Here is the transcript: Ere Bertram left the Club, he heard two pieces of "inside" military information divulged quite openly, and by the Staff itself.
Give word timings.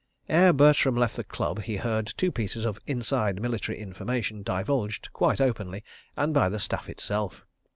Ere 0.27 0.51
Bertram 0.51 0.95
left 0.95 1.15
the 1.15 1.23
Club, 1.23 1.61
he 1.61 1.75
heard 1.77 2.11
two 2.17 2.31
pieces 2.31 2.65
of 2.65 2.79
"inside" 2.87 3.39
military 3.39 3.77
information 3.77 4.41
divulged 4.41 5.13
quite 5.13 5.39
openly, 5.39 5.83
and 6.17 6.33
by 6.33 6.49
the 6.49 6.59
Staff 6.59 6.89
itself. 6.89 7.45